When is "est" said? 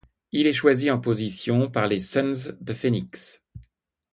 0.47-0.53